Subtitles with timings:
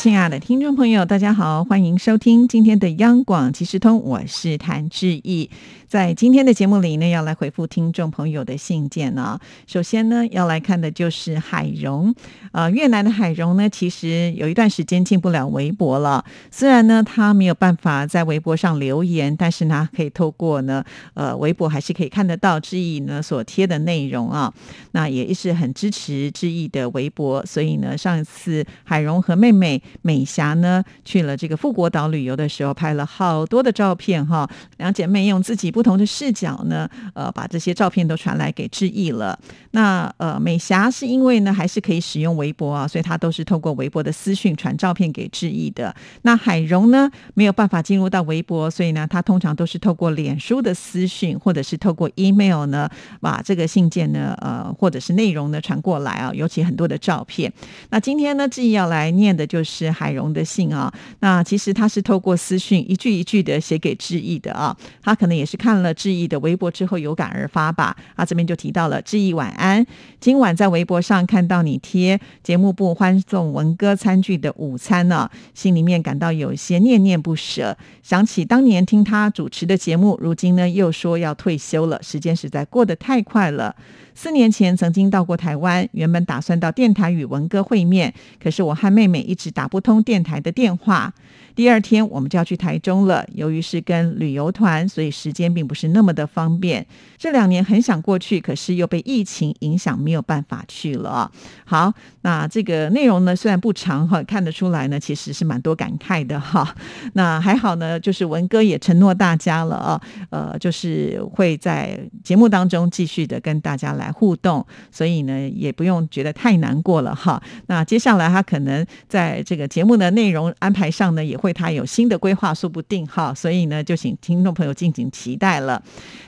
[0.00, 5.50] 亲爱的听众朋友，大家好，欢迎收听今天的央广即时通，我是谭志毅。
[5.86, 9.38] 在今天的节目里呢，要来回复听众朋友的信件呢。
[9.66, 12.14] 首先呢，要来看的就是海荣，
[12.52, 16.24] 呃，越南的海荣呢，其实有一段时间进不了微博了。
[16.50, 20.82] 虽然呢，他没有办法在微博上留言，但是呢，可以透过呢，
[21.14, 24.50] 呃，微博还是可以看得到志毅呢所贴的内容啊。
[24.92, 34.48] 那也一直很支持志毅的微博，所以呢，上一次海荣和妹妹美霞呢去了这个富国岛旅游的时候，拍了好多的照片哈。
[34.78, 39.38] 两姐妹用自己不同的视角呢，呃，把这些照片都传来给志毅了。
[39.72, 45.94] 那呃，美霞是因为呢，还是可以使用微博啊，所以她都是透过微博的私讯传照片给志毅的。
[46.22, 52.88] 那海荣呢，没有办法进入到微博，所以呢，他通常都是透过脸书的私讯，或者是透过 email 呢，
[53.20, 57.52] 把这个信件呢，呃，或者是内容呢传过来啊，尤其很多的照片。
[57.90, 60.92] 那今天呢，志毅要来念的就是是海荣的信啊。
[61.18, 65.80] 那其实他是透过私讯一句一句的写给志毅的啊，他可能也是看。
[65.80, 69.86] 了志毅的微博之后有感而发吧，啊，这边就提到了志毅晚安，
[70.20, 83.74] 今晚在微博上看到你贴节目部欢送文哥餐具的午餐呢，心里面感到有些念念不舍，想起当年听他主持的节目，如今呢又说要退休了，时间实在过得太快了。
[84.12, 91.12] 四年前曾经到过台湾，原本打算到电台与文哥会面，可是我和妹妹一直打不通电台的电话。
[91.56, 96.86] 第二天我们就要去台中了，由于是跟旅游团，所以时间并不是那么的方便。
[97.18, 101.30] 这两年很想过去，可是又被疫情影响，没有办法去了。
[101.66, 106.74] 好，那这个内容呢，虽然不长哈，看得出来呢，其实是蛮多感慨的哈。
[107.12, 110.00] 那还好呢，就是文哥也承诺大家了啊，
[110.30, 117.42] 呃，就是会在节目当中继续的跟大家来互动，所以呢，也不用觉得太难过了哈。
[117.66, 123.32] 那接下来他可能在这个节目的内容安排上呢，也会他有新的规划，说不定哈。
[123.34, 125.82] 所以呢，就请听众朋友敬请期待了。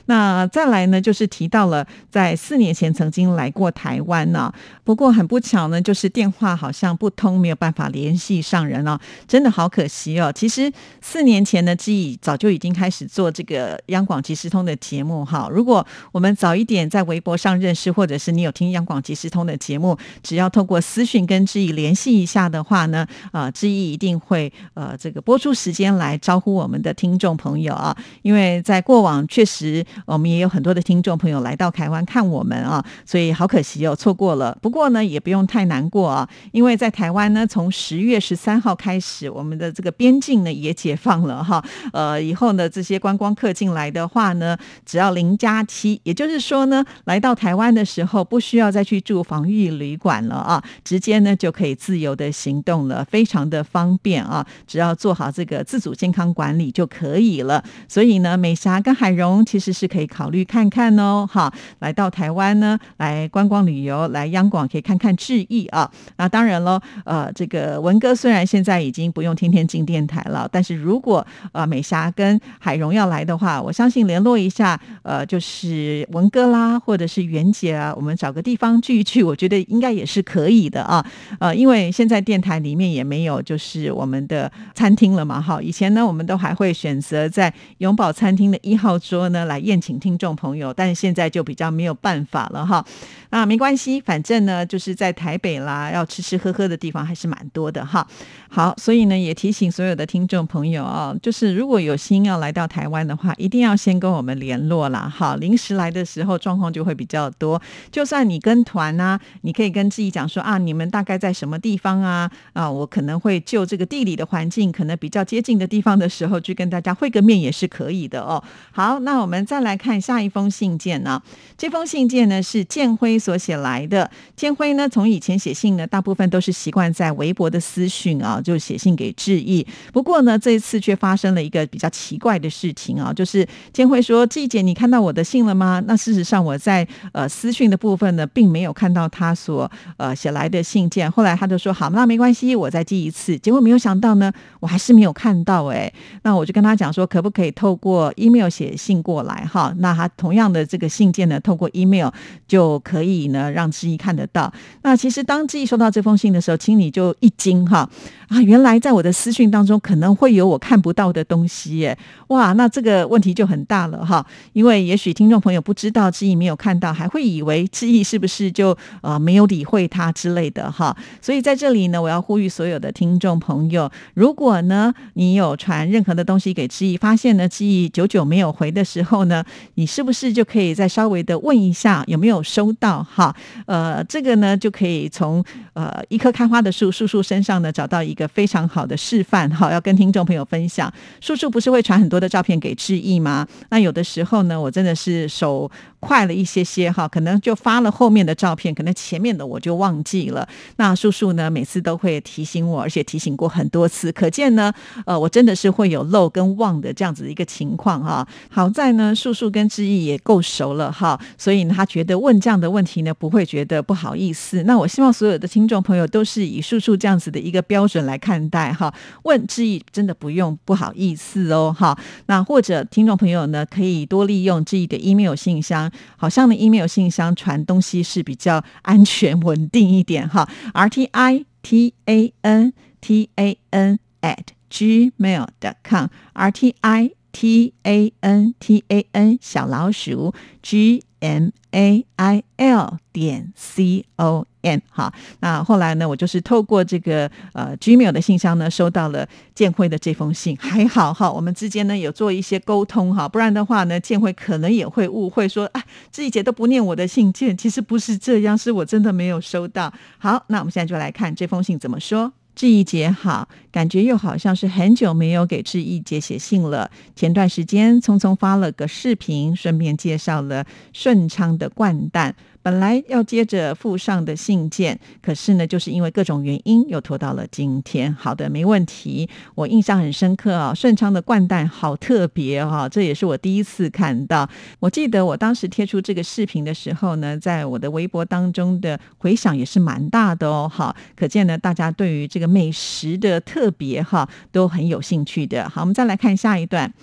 [0.05, 10.31] 那再来呢，就是提到了在四年前曾经来过台湾呢，不过很不巧呢，就是电话好像不通，没有办法联系上人哦，真的好可惜哦。
[10.33, 10.71] 其实
[11.01, 15.49] 四年前呢，志毅早就已经开始做这个央广即时通的节目哈。
[15.51, 29.85] 如果我们早一点在微博上认识，或者是你有听央广即时通的节目，只要透过私讯跟志毅联系一下的话呢，啊，志毅一定会呃这个播出时间来招呼我们的听众朋友啊，因为在过往确实。
[30.05, 34.57] 我们也有很多的听众朋友来到台湾看我们啊，所以好可惜哦，错过了。
[34.61, 41.63] 不过呢，也不用太难过啊，因为在台湾呢，从十月十三号开始，我们的这个边境呢也解放了哈。
[41.93, 57.63] 呃，以后呢，这些观光客进来的话呢，只要零加七，也就是说呢，来到台湾的时候不需要再去住防疫旅馆了啊，直接呢就可以自由的行动了，非常的方便啊，只要做好这个自主健康管理就可以了。
[57.87, 59.87] 所以呢，美霞跟海荣其实是。
[59.93, 65.87] 可以考虑看看哦，哈，来到台湾呢，来观光旅游，来央广可以看看志毅啊。
[66.17, 81.05] 那当然喽，呃，这个文哥虽然现在已经不用天天进电台了，但是如果呃美霞跟海荣要来的话，我相信联络一下，呃，就是文哥啦，或者是袁姐啊，我们找个地方聚一聚，我觉得应该也是可以的啊。
[81.37, 89.79] 呃，因为现在电台里面也没有就是我们的餐厅了嘛，哈，以前呢我们都还会选择在永宝餐厅的一号桌呢来宴。
[89.83, 92.85] 请听众朋友，但现在就比较没有办法了哈。
[93.31, 98.07] 那没关系，反正呢，就是在台北啦，要吃吃喝喝的地方还是蛮多的哈。
[98.47, 105.11] 好，所以呢，也提醒所有的听众朋友啊，就是如果有心要来到台湾的话，一定要先跟我们联络啦。
[105.13, 107.61] 哈，临时来的时候状况就会比较多。
[107.91, 112.31] 就算你跟团啊，你可以跟自己讲说啊，你们大概在什么地方啊？
[112.53, 118.43] 啊，我可能会就这个地理的环境，可能比较接近的地方的时候，去跟大家会个面也是可以的哦。
[118.71, 119.63] 好，那我们再。
[119.63, 121.23] 来看下一封信件呢？
[121.57, 124.11] 这封信件呢是建辉所写来的。
[124.35, 129.65] 建辉呢从以前写信呢，大部分都是习惯在微博的私讯啊，就写信给志毅。
[129.93, 141.09] 不过呢，这一次却发生了一个比较奇怪的事情啊，就是建辉说：“季姐，你看到我的信了吗？”那事实上我在呃私讯的部分呢，并没有看到他所呃写来的信件。
[141.09, 143.37] 后来他就说：“好，那没关系，我再寄一次。
[143.37, 145.91] 结果没有想到呢，我还是没有看到哎。
[146.23, 149.73] 那我就跟他讲说，可不可以透过 email 写信过来哈？
[149.77, 152.09] 那他同样的这个信件呢，透过 email
[152.47, 154.51] 就可以呢让志毅看得到。
[154.81, 157.87] 那其实当志毅收到这封信的时候，请你就一惊哈
[158.29, 161.97] 啊，原来在我的私讯当中可能会有我看不到的东西耶！
[162.29, 170.95] 哇，那这个问题就很大了哈，因为也许听众朋友不知道志毅没有看到，还会以为志毅是不是就呃没有理会他之类的哈。
[171.21, 179.43] 所以在这里呢，我要呼吁所所有的听众朋友，如果呢你有传任何的东西给志毅，发现呢志毅久久没有回的时候呢，
[179.73, 183.35] 你是不是就可以再稍微的问一下有没有收到哈？
[183.65, 185.43] 呃，这个呢就可以从
[185.73, 190.89] 呃一棵开花的树树树身上呢找到一个非常好的示范哈，要跟听众朋友分享。
[191.19, 193.45] 树树不是会传很多的照片给志毅吗？
[193.71, 195.69] 那有的时候呢，我真的是手。
[196.03, 200.45] 快了一些些哈，可能就发了后面的照片，可能前面的我就忘记了。
[200.75, 204.71] 那叔叔呢，每次都会提醒我，而且提醒过很多次，可见呢，
[205.05, 208.27] 呃，我真的是会有漏跟忘的这样子一个情况哈。
[208.49, 214.61] 好在呢，叔叔跟志毅也够熟了哈，所以他觉得问这样的问题呢，不会觉得不好意思。
[214.63, 218.93] 那我希望所有的听众朋友都是以叔叔这样子的一个标准来看待哈。
[219.23, 221.97] 问志毅真的不用不好意思哦哈。
[222.25, 225.89] 那或者听众朋友呢，可以多利用志毅的 email 信箱。
[226.17, 230.47] 好像呢，email 信箱传东西是比较安全稳定一点哈。
[230.73, 238.55] r t i t a n t a n at gmail.com，r t i t a n
[238.59, 244.47] t a n 小老鼠 g m a i l 点 c o。
[244.65, 255.83] n 好，那后来呢，我就是透过这个呃 Gmail 的信箱呢，收到了建辉的这封信，还好哈，我们之间呢有做一些沟通哈，不然的话呢，建辉可能也会误会说，啊，
[256.13, 259.91] 志毅姐都不念我的信件，其实不是这样，是我真的没有收到。
[260.17, 262.31] 好，那我们现在就来看这封信怎么说。
[262.55, 266.89] 志毅姐好，感觉又好像是很久没有给志毅姐写信了。
[267.15, 272.35] 前段时间匆匆发了个视频，顺便介绍了顺昌的掼蛋。
[272.63, 278.11] 本来要接着附上的信件，可是呢，就是因为各种原因又拖到了今天。
[278.13, 279.29] 好的，没问题。
[279.53, 284.49] 我印象很深刻啊，顺昌的掼蛋好特别哈，这也是我第一次看到。
[284.79, 290.71] 我记得我当时贴出这个视频的时候呢，在我的微博当中的回响也是蛮大的哦。
[290.73, 295.67] 好，可见呢，大家对于这个美食的特别哈都很有兴趣的。
[295.67, 296.93] 好，我们再来看下一段。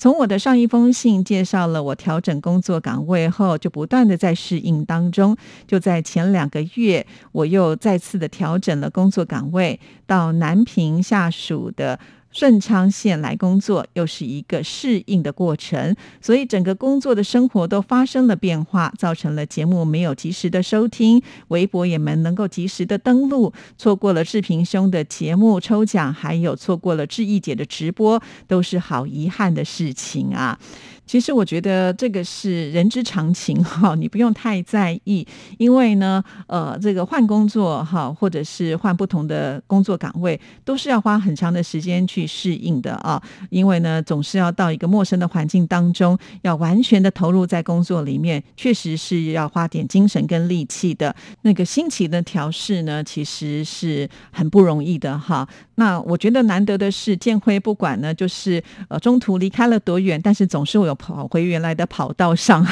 [0.00, 5.36] 从我的上一封信介绍了我调整工作岗位后，就不断的在适应当中。
[5.66, 12.00] 就在前两个月，我又再次的调整了工作岗位，到南平下属的。
[12.32, 30.58] 顺昌县来工作，又是一个适应的过程，所以整个工作的生活都发生了变化，造成了节目没有及时的收听，微博也没能够及时的登录，错过了志平兄的节目抽奖，还有错过了志毅姐的直播，都是好遗憾的事情啊。
[31.10, 35.26] 其实我觉得这个是人之常情哈，你不用太在意，
[35.58, 43.20] 因为呢，呃，这个换工作哈，或者是换不同的工作岗位，都是要花很长的时间去适应的啊。
[43.48, 51.12] 因为呢，总是要到一个陌生的环境当中，要完全的投入在工作里面，确实是要花点精神跟力气的。
[51.42, 55.48] 那个心情的调试呢，其实是很不容易的哈。
[55.74, 62.64] 那我觉得难得的是，建辉不管呢，就是呃中途离开了多远，但是总是有跑回原来的跑道上，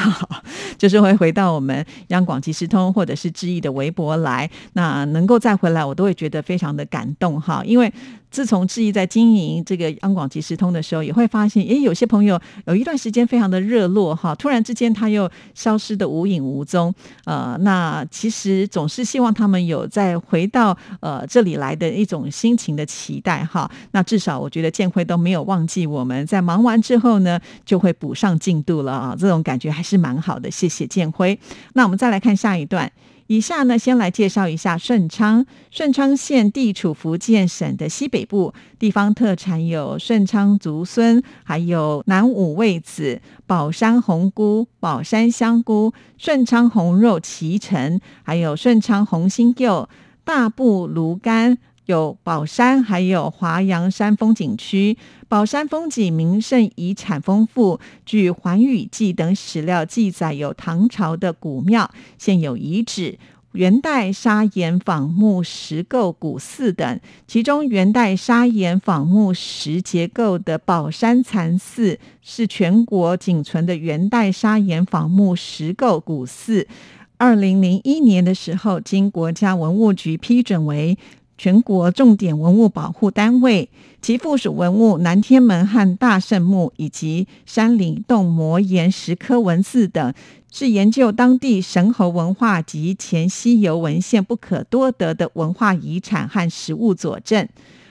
[0.77, 4.51] 就是会回到我们央广即时通或者是志毅的微博来。
[4.75, 7.93] 那能够再回来，我都会觉得非常的感动哈，因为。
[8.31, 16.95] 自从志毅在经营这个央广即时通的时候，也会发现，诶，有些朋友有一段时间非常的热络哈，突然之间他又消失的无影无踪。
[17.25, 23.71] 呃，那其实总是希望他们有再回到呃这里来的一种心情的期待哈。
[23.93, 30.51] 那至少我觉得建辉都没有忘记我们，在忙完之后呢，就会补上进度了啊，这种感觉还是蛮好的。
[30.59, 31.39] 谢谢建辉。
[31.75, 32.91] 那我们再来看下一段。
[33.29, 35.45] 以下呢，先来介绍一下顺昌。
[35.71, 49.89] 顺昌县地处福建省的西北部，地方特产有顺昌竹荪，还有南五味子、宝山红菇、宝山香菇、顺昌红肉脐橙，还有顺昌红心柚、
[50.25, 51.59] 大布芦柑。
[51.89, 54.99] 有宝山，还有华阳山风景区。
[55.27, 63.19] 宝山风景名胜遗产丰富，据《寰宇记》等史料记载，有唐朝的古庙，现有遗址、
[63.53, 67.01] 元代砂岩仿木石构古寺等。
[67.27, 76.69] 其中，元代砂岩仿木石结构的宝山禅寺，是全国仅存的元代砂岩仿木石构古寺。
[77.17, 80.99] 二零零一年的时候，经国家文物局批准为。
[81.39, 83.71] 全国重点文物保护单位，
[84.03, 90.13] 其附属文物南天门和大圣墓，以及山林洞摩岩石刻文字等，
[90.51, 97.49] 是研究当地神猴文化及前西游文献不可多得的文化遗产和实物佐证。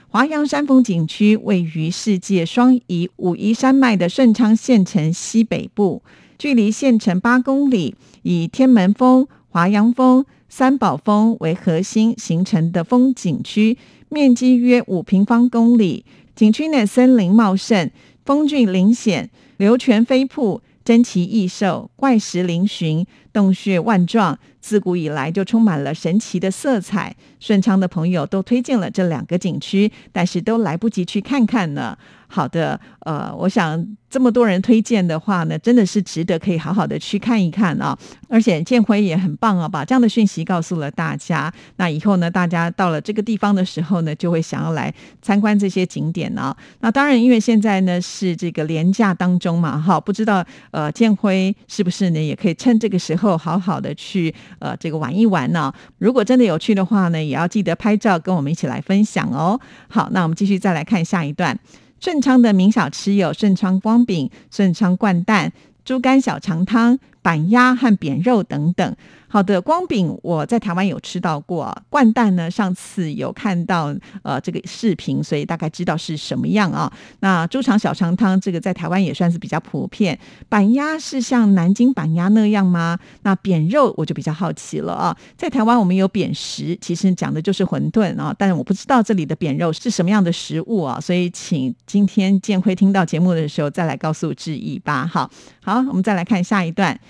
[0.09, 6.01] 华阳山风景区位于世界双遗武夷山脉的顺昌县城西北部，
[6.37, 10.25] 距离县城八公里，以天门峰、华阳峰。
[10.49, 13.77] 三宝峰为核心形成的风景区，
[14.09, 16.05] 面积约五平方公里。
[16.35, 17.89] 景区内森林茂盛，
[18.23, 24.37] 峰峻林险，流泉飞瀑，珍奇异兽，怪石嶙峋，洞穴万状。
[24.67, 27.15] 自古以来就充满了神奇的色彩。
[27.39, 31.97] 顺昌的朋友都推荐了这两个景区，但是都来不及去看看呢。
[32.29, 37.97] 好的，呃，我想这么多人推荐的话呢，真的是值得可以好好的去看一看啊。
[38.27, 41.53] 而且建辉也很棒啊，把这样的讯息告诉了大家。
[41.77, 46.53] 那以后呢，大家到了这个地方的时候呢，就会想要来参观这些景点呢。
[46.81, 55.71] 那当然，因为现在呢是这个廉价当中嘛，哈，不知道呃建辉是不是呢，也可以趁这个时候好好的去呃这个玩一玩呢。
[55.97, 59.59] 如果真的有趣的话呢，也要记得拍照跟我们一起来分享哦。
[59.87, 61.57] 好，那我们继续再来看下一段。
[61.99, 65.51] 顺昌的名小吃有顺昌光饼、顺昌灌蛋、
[65.83, 66.99] 猪肝小肠汤。
[67.27, 68.95] 板鸭和扁肉等等。
[69.29, 73.93] 好的，光饼我在台湾有吃到过，灌蛋呢，上次有看到
[74.23, 76.89] 呃这个视频，所以大概知道是什么样啊。
[77.19, 80.17] 那猪肠小肠汤这个在台湾也算是比较普遍。
[80.47, 82.97] 板鸭是像南京板鸭那样吗？
[83.23, 85.17] 那扁肉我就比较好奇了啊。
[85.35, 95.05] 在台湾我们有扁食，其实讲的就是馄饨啊，但是我不知道这里的扁肉是什么样的食物啊，所以请今天建辉听到节目的时候再来告诉志毅吧。
[95.05, 95.29] 好，
[95.61, 96.97] 好，我们再来看下一段。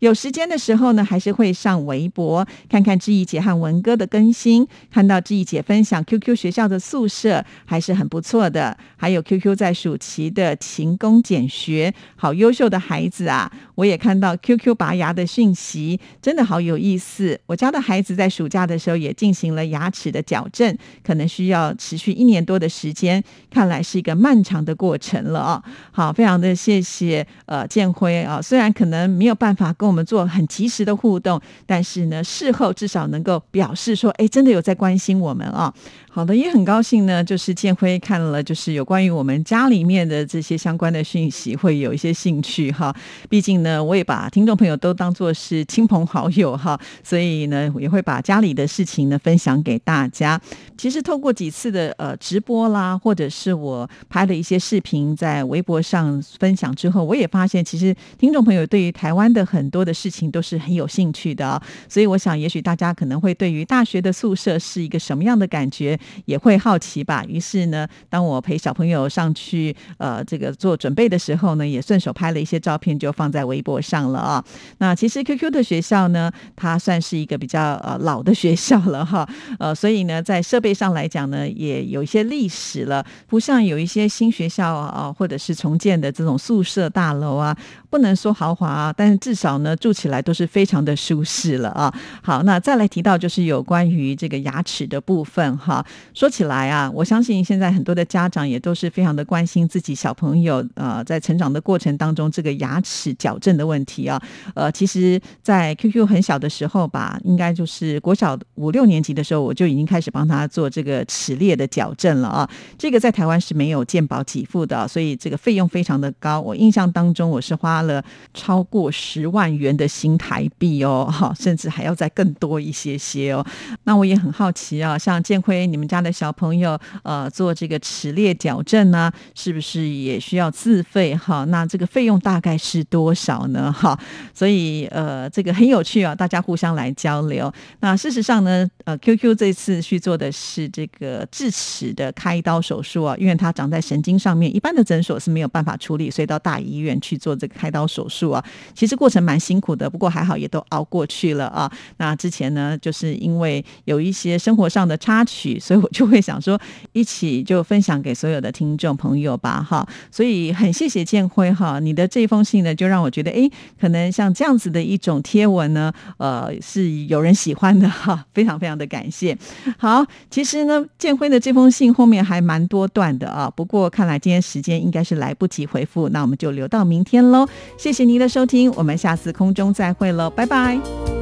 [0.00, 4.66] 有时间的时候呢，还是会上微博看看志毅姐和文哥的更新。
[4.90, 8.76] 看到志毅姐分享 QQ 学校的宿舍，还是很不错的。
[8.96, 13.50] 还有 QQ 在暑期的勤工俭学，好优秀的孩子啊！
[13.74, 17.38] 我也看到 QQ 拔牙的讯息，真的好有意思。
[17.46, 25.62] 我家的孩子在暑假的时候也进行了牙齿的矫正，可能需要持续一年多的时间，看来是一个漫长的过程了啊！
[25.92, 35.72] 好，非常的谢谢呃建辉啊，虽然可能没有办法跟我们做很及时的互动，但是呢，事后至少能够表示说，哎，真的有在关心我们啊。
[36.18, 42.92] 好的，也很高兴呢，就是建辉看了，就是有关于我们家里面的这些相关的讯息，会有一些兴趣哈。
[43.28, 50.40] 毕竟呢，我也把听众朋友都当做是亲朋好友哈，所以呢，也会把家里的事情呢分享给大家。
[50.76, 61.62] 其实透过几次的呃直播啦，或者是我拍的一些视频在微博上分享之后，我也发现，其实听众朋友对于台湾的很多的事情都是很有兴趣的。
[61.88, 65.96] 所以我想，也许大家可能会对于大学的宿舍是一个什么样的感觉？
[66.24, 67.24] 也会好奇吧。
[67.28, 74.44] 于是呢，当我陪小朋友上去呃这个做准备的时候呢，也顺手拍了一些照片，就放在微博上了啊。
[74.78, 79.28] 那其实 QQ 的学校呢，它算是一个比较呃老的学校了哈。
[79.58, 87.56] 呃，所以呢，在设备上来讲呢，也有一些历史了，不像有一些新学校啊，或者是重建的这种宿舍大楼啊，
[87.90, 91.92] 不能说豪华啊，但是至少呢，住起来都是非常的舒适了啊。
[92.22, 95.84] 好，那再来提到就是有关于这个牙齿的部分哈。
[96.14, 104.20] 说起来啊，我相信现在很多的家长也都是非常的关心自己小朋友呃在成长的过程当中这个牙齿矫正的问题啊。
[104.54, 112.48] 呃，其实，在 QQ 很小的时候吧，应该就是国小五六年级的时候，我就已经开始帮他做这个齿列的矫正了啊。
[112.76, 116.40] 这个在台湾是没有健保给付的，所以这个费用非常的高。
[116.40, 123.44] 我印象当中，我是花了超过十万元的新台币哦，哈，甚至还要再更多一些些哦。
[123.84, 125.88] 那我也很好奇啊，像建辉你们。
[125.88, 131.16] 家的小朋友，呃，做这个齿列矫正呢，是不是也需要自费？
[131.16, 133.72] 哈，那这个费用大概是多少呢？
[133.72, 133.98] 哈，
[134.34, 137.50] 所以呃，这个很有趣啊，大家互相来交流。
[137.80, 148.44] 那事实上呢，呃，QQ 这次去做的是这个智齿的开刀手术啊，因为它长在神经上面，一般的诊所是没有办法处理，所以到大医院去做这个开刀手术啊。
[148.74, 151.72] 其实过程蛮辛苦的，不过还好也都熬过去了啊。
[151.96, 155.78] 那之前呢，就是因为有一些生活上的插曲，所以。
[155.78, 156.60] 我就会想说，
[156.92, 159.86] 一起就分享给所有的听众朋友吧，哈。
[160.10, 163.48] 所以很谢谢建辉哈，你的这封信呢，就让我觉得，哎，
[163.80, 169.38] 可能像这样子的一种贴文呢，呃，是有人喜欢的哈， 非常非常的感谢。
[169.78, 177.46] 好，其实呢，建辉的这封信后面还蛮多段的啊，不过看来今天时间应该是来不及回复，那我们就留到明天喽。
[177.76, 181.17] 谢谢您的收听，我们下次空中再会喽，拜拜。